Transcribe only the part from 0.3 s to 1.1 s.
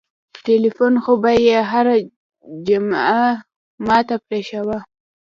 ټېلفون